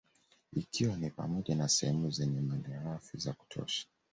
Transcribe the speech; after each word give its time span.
Ikiwa 0.53 0.97
ni 0.97 1.09
pamoja 1.09 1.55
na 1.55 1.67
sehemu 1.69 2.11
zenye 2.11 2.41
malighafi 2.41 3.17
za 3.17 3.33
kutosha 3.33 3.87